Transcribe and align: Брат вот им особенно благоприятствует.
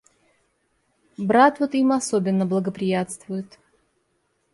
Брат 1.19 1.59
вот 1.59 1.75
им 1.75 1.91
особенно 1.91 2.47
благоприятствует. 2.47 3.59